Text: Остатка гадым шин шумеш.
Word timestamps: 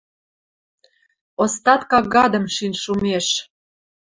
Остатка 1.43 1.97
гадым 2.15 2.45
шин 2.55 2.73
шумеш. 2.83 3.27